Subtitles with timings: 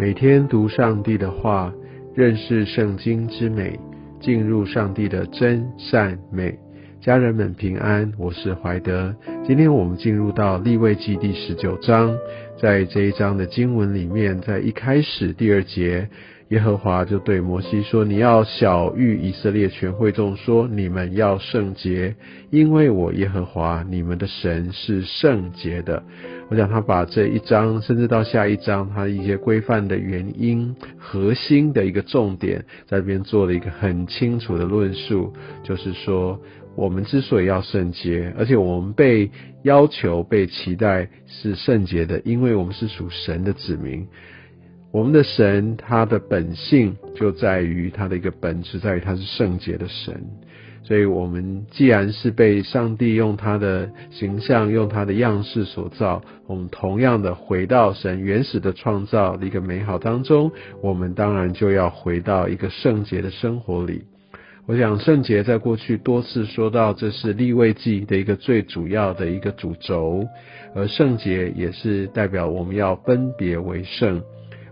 [0.00, 1.70] 每天读上帝的话，
[2.14, 3.78] 认识圣经之美，
[4.18, 6.58] 进入上帝的真善美。
[7.02, 9.14] 家人们平安，我是怀德。
[9.46, 12.16] 今天我们进入到立位记第十九章，
[12.58, 16.08] 在这一章的经文里面，在一开始第二节。
[16.50, 22.16] 耶和华就对摩西说：“你要小谕以色列全会众说，你们要圣洁，
[22.50, 26.02] 因为我耶和华你们的神是圣洁的。”
[26.50, 36.36] 我想他把这一章，甚至到下一章，他一些规范的原因、核心的一个重点，在这边做了一个很清楚的论述，就是说，
[36.74, 39.30] 我们之所以要圣洁，而且我们被
[39.62, 44.04] 要求、被期待是圣洁的，因为我们是属神的子民。
[44.92, 50.20] 我们的神，他的本性就在于他的一个本质，在于他是圣洁的神。
[50.82, 60.50] 所以，我们既然是被上帝用他的形象、用他的样式所造，我们同样的回到神原始的创造的一个美好当中，
[60.82, 64.02] 我们当然就要回到一个圣洁的生活里。
[64.66, 70.26] 我想，圣洁在过去多次说到，这是立位记的一个最主要的一个主轴，
[70.74, 74.20] 而圣洁也是代表我们要分别为圣。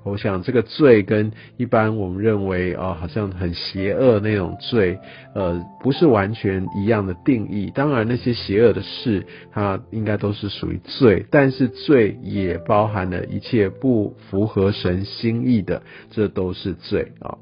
[0.09, 4.99] 我想这个罪跟一般我们认为啊，好像很邪恶那种罪，
[5.35, 7.71] 呃，不是完全一样的定义。
[7.75, 17.39] 当然，那些邪恶的事，它应该都是属于罪，但是罪也包含了一切不符合神心意的，这都是罪啊。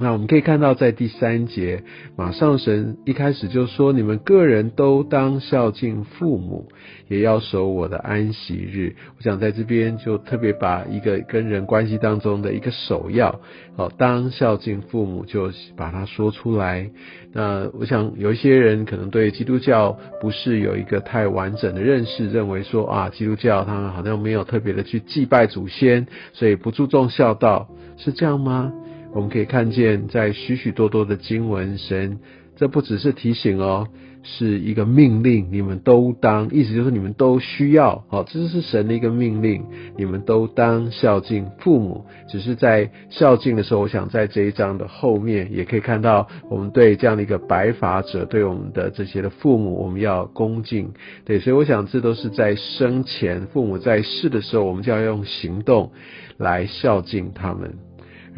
[0.00, 1.82] 那我们可以看到，在第三节，
[2.16, 6.68] 马上神一开始就说：“你们个人都当孝敬父母，
[7.08, 13.40] 也要守我的安息日。”我想在这边就特别把一个跟人关系当中的一个首要，
[13.76, 16.90] 哦，当孝敬父母，就把它说出来。
[17.32, 28.72] 那我想有一些人可能对基督教不是有一个太完整的认识，认为说啊，基督教他们好像没有特别的去祭拜祖先，所以不注重孝道，是这样吗？
[29.18, 32.20] 我们可以看见，在许许多多的经文，神
[32.54, 33.88] 这不只是提醒哦，
[34.22, 39.64] 是一个命令，你们都当，意思就是你们都需要，好，这是神的一个命令，
[39.96, 42.04] 你们都当孝敬父母。
[42.28, 50.92] 只是在孝敬的时候，我想在这一章的后面也可以看到，我们对这样的一个白发者，对我们的这些的父母，我们要恭敬。
[51.24, 55.90] 对，所以我想这都是在生前父母在世的时候，我们就要用行动
[56.36, 57.87] 来孝敬他们。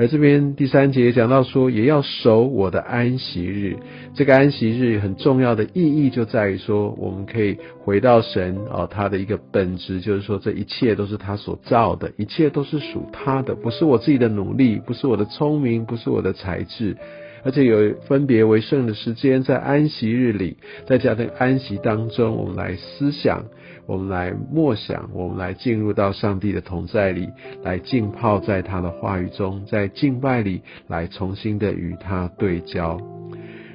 [0.00, 3.77] 而这边第三节讲到说，也要守我的安息日。
[4.15, 16.97] 这个安息日很重要的意义就在于说，我们可以回到神啊，他的一个本质就是说，这一切都是他所造的，一切都是属他的，不是我自己的努力，不是我的聪明，不是我的才智，
[17.43, 20.56] 而且有分别为圣的时间，在安息日里，
[20.87, 23.45] 在这样的安息当中，我们来思想。
[23.87, 27.28] 我们来默想，我们来进入到上帝的同在里，
[27.65, 33.01] 来浸泡在他的话语中，在敬拜里来重新的与他对焦。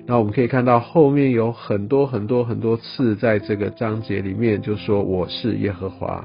[0.06, 6.24] 那我们可以看到后面有很多很多很多次，在这个章节里面就说：“我是耶和华，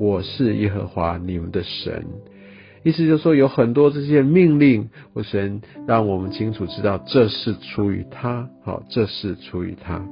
[0.00, 2.04] 我是耶和华你们的神。”
[2.88, 10.02] 意思就是说，有很多这些命令，我神让我们清楚知道，这是出于他，好，这是出于他。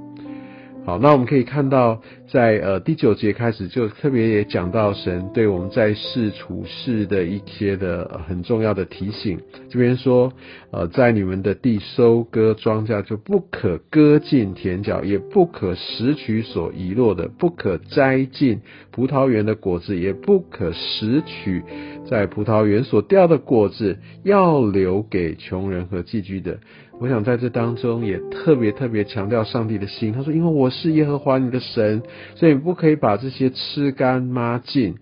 [0.86, 9.36] 好，那我们可以看到，在呃第九节开始就特别也讲到神对我们在世处事的一些的很重要的提醒。
[9.68, 10.32] 这边说，
[10.70, 18.60] 呃，在你们的地收割庄稼，就不可割尽田角，也不可拾取所遗落的，不可摘尽
[18.92, 21.64] 葡萄园的果子，也不可拾取
[22.08, 26.60] 在葡萄园所掉的果子，要留给穷人和寄居的。
[26.98, 30.12] 我想在这当中也特别特别强调上帝的心。
[30.12, 32.02] 他说：“因为我是耶和华你的神，
[32.34, 34.96] 所以不可以把这些吃干抹净。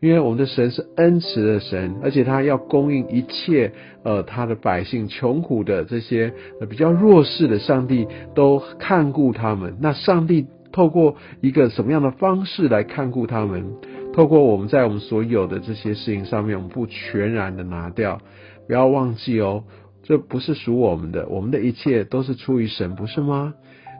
[0.00, 3.72] 因为我们的神是恩慈的神，而且他要供应一切
[4.04, 6.32] 呃他的百姓穷苦的这些
[6.68, 9.76] 比较弱势的，上帝都看顾他们。
[9.80, 13.64] 那上帝透过一个什么样的方式来看顾他们？
[14.14, 18.20] 透过我们在我们所有的这些事情上面，我们不全然的拿掉，
[18.66, 19.64] 不要忘记哦。”
[20.04, 23.54] 这不是属我们的，我们的一切都是出于神，不是吗？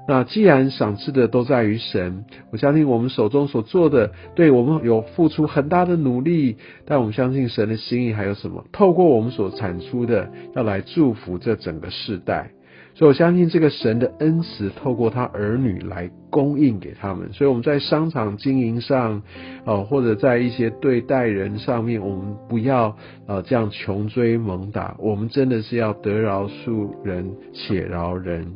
[0.06, 8.65] 那既然赏赐的都在于神，我相信我们手中所做的，对我们有付出很大的努力，但我们相信神的心意还有什么？
[8.71, 12.51] 透过我们所产出的，要来祝福这整个世代。
[12.96, 17.32] 所以，我相信这个神的恩慈透过他儿女来供应给他们。
[17.32, 19.20] 所以，我们在商场经营上，
[19.64, 22.96] 哦，或者在一些对待人上面，我们不要
[23.26, 24.94] 呃这样穷追猛打。
[25.00, 28.46] 我们真的是要得饶恕人且饶人。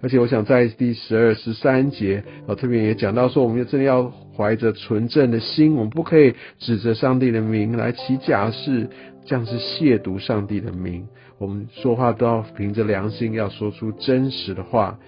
[0.00, 8.88] 而且，我想在第十二、十三节，呃，特别也讲到说，我们真的要怀着纯正的心，我们不可以指着上帝的名来起假誓，
[9.24, 11.06] 这样是亵渎上帝的名。
[11.38, 14.98] 我们说话都要凭着良心，要说出真实的话。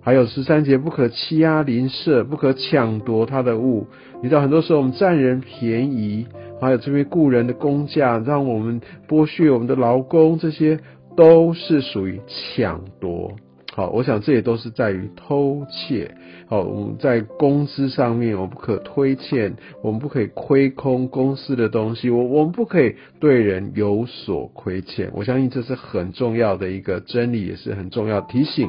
[0.00, 3.88] 还有十三节，不可欺压邻舍，不可抢夺他的物。
[4.22, 6.26] 你知道，很多时候我们占人便宜，
[6.60, 10.78] 还有这位雇人的工价，让我们剥削我们的劳工，这些
[11.16, 13.34] 都是属于抢夺。
[13.76, 16.16] 好，我想这也都是在于偷窃。
[16.48, 25.10] 好，我们在公司上面，我们不可推欠，我们不可以亏空公司的东西，我我们不可以对人有所亏欠。
[25.12, 28.66] 我相信这是很重要的一个真理，也是很重要提醒。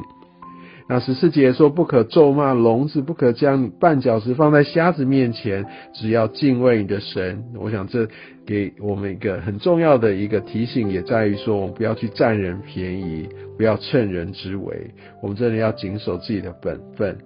[0.88, 7.44] 那十四节说，不可咒骂聋子，不可将绊脚石放在瞎子面前，只要敬畏你的神。
[7.56, 8.08] 我想这
[8.46, 14.90] 给我们一个很重要的一个提醒，也在于说，我们不要去占人便宜，不要趁人之危，
[15.22, 17.18] 我们真的要谨守自己的本分，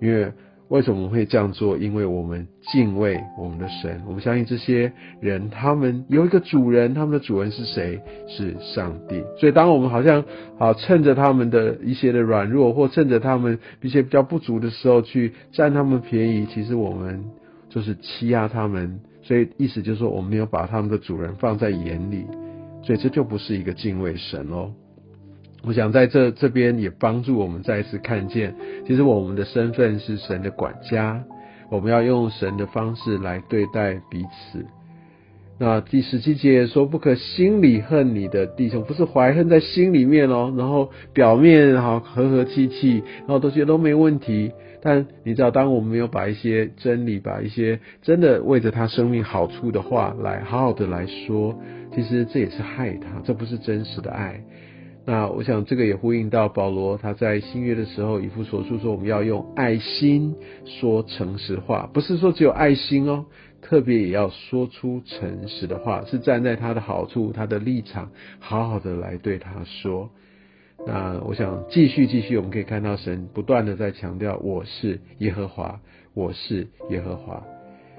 [0.00, 0.32] 因为。
[0.68, 1.78] 为什么我们会这样做？
[1.78, 8.00] 因为我们敬畏我们的神，我们相信这些人，他们有一个主人，他们的主人是谁？
[8.28, 9.22] 是上帝。
[9.38, 10.22] 所以，当我们好像
[10.58, 17.24] 啊，趁着他们的一些的软弱，或趁着他们一些比较不足的时候，去占他们便宜，其实我们
[17.70, 19.00] 就是欺压他们。
[19.22, 22.26] 所以，意思就是说，我们没有把他们的主人放在眼里，
[22.82, 24.70] 所以这就不是一个敬畏神哦。
[25.64, 28.54] 我想在这这边也帮助我们再一次看见，
[28.86, 31.24] 其实我们的身份是神的管家，
[31.68, 34.64] 我们要用神的方式来对待彼此。
[35.60, 44.52] 那第十七节说，不可心里恨你的弟兄，不是怀恨在心里面哦，然后表面好和和气气，然后都觉得都没问题。
[44.80, 51.58] 但你知道，当我们没有把一些真理，把一些真的为着他生命好处的话来好好的来说，
[51.92, 54.40] 其实这也是害他，这不是真实的爱。
[55.10, 60.34] 那我想这个也呼应到保罗他在新约的时候，以弗所书说我们要用爱心
[60.66, 63.24] 说诚实话，不是说只有爱心哦，
[63.62, 70.10] 特别也要说出诚实的话，是站在他的好处、他的立场，好好的来对他说。
[70.86, 75.80] 那我想继续继续，我们可以看到神不断的在强调我是耶和华，
[76.12, 77.42] 我是耶和华。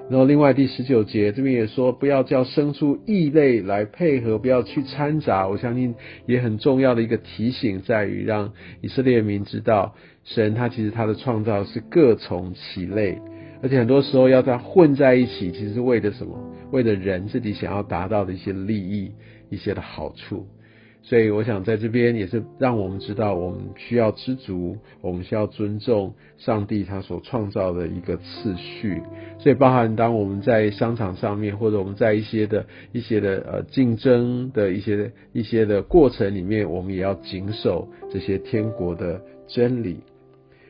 [0.10, 5.48] 然后，另外第十九节这边也说，不要叫生出异类来配合，不要去掺杂。
[5.48, 5.94] 我相信
[6.26, 8.52] 也很重要的一个提醒，在于让
[8.82, 13.20] 以色列民知道，神他其实他的创造是各从其类，
[13.62, 16.36] 而且很多时候要在混在一起，其实是为了什么？
[16.72, 19.12] 为了人自己想要达到的一些利益、
[19.52, 20.48] 一些的好处。
[21.10, 29.02] 所以，我想在这边也是让我们知道，我们需要知足，我们需要尊重上帝他所创造的一个次序。
[29.40, 40.02] 所以，包含当我们在商场上面，或者我们在一些的一些的呃竞争的一些一些的过程里面，我们也要谨守这些天国的真理。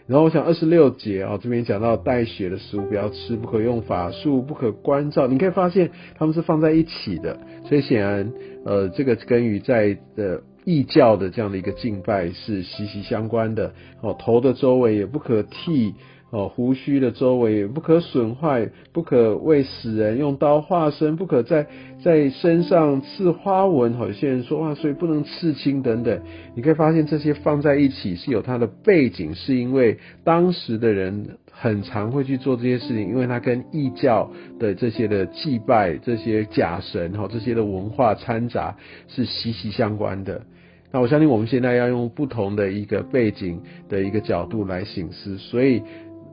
[0.10, 5.28] 然后，我想二十六节啊，这边讲到带血的食物不要吃，不可用法术，不可关照。
[5.28, 8.34] 你可以发现他们是放在一起的，所以显然。
[8.66, 14.14] 呃，这个跟与在的异教的这样的一个敬拜是息息相关的哦。
[14.20, 15.96] 头的周围也不可剃
[16.32, 21.68] 哦，胡须的周围也不可损坏，不可为死人用刀划身，不可在
[22.04, 23.94] 在身上刺花纹。
[23.96, 26.22] 好，有些人说哇，所以不能刺青等等。
[26.56, 31.38] 你可以发现这些放在一起是有它的背景，是因为当时的人。
[31.62, 38.78] 很常会去做这些事情，因为它跟异教的这些的祭拜、这些假神哈、这些的文化掺杂
[39.10, 40.42] 是息息相关的。
[40.94, 45.38] 那我相信我们现在要用不同的一个背景的一个角度来醒思。
[45.38, 45.84] 所以，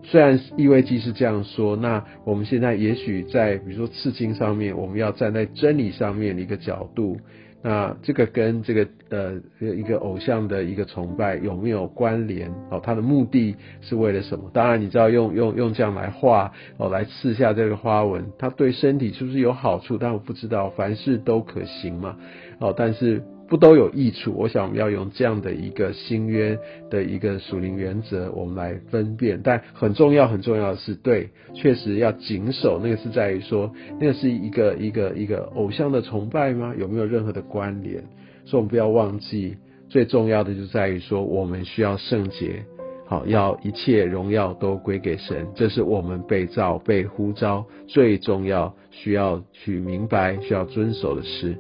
[0.09, 7.19] 虽然意味记是这样说，那我们现在也许在比如说刺青上面，我们要站在真理上面的一个角度。
[7.63, 12.49] 那这个跟这个呃一个偶像的一个崇拜有没有关联？
[12.71, 14.49] 哦，它的目的是为了什么？
[14.55, 19.99] 当然你知道用用用这样来画哦，来刺下这个花纹，它对身体是不是有好处？
[19.99, 22.17] 但我不知道，凡事都可行嘛。
[22.61, 23.25] 哦，但是。
[23.49, 24.35] 不都有益处？
[24.37, 26.59] 我想我们要用这样的一个新约
[26.91, 29.41] 的一个属灵原则，我们来分辨。
[29.43, 32.81] 但很重要、很重要的是，对，确实要谨守。
[32.83, 36.75] 那个是在于说，那个是一个一个一个偶像的崇拜吗？
[36.77, 38.03] 有没有任何的关联？
[38.45, 39.57] 所以我们不要忘记，
[39.89, 42.65] 最重要的就在于说，我们需要圣洁，
[43.07, 45.47] 好，要一切荣耀都归给神。
[45.55, 51.57] 这是我们被造、被呼召最重要、需要去明白、需要遵守的事。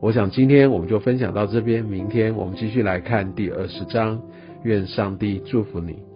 [0.00, 4.20] 我想今天我们就分享到这边，明天我们继续来看第二十章。
[4.62, 6.09] 愿上帝祝福你。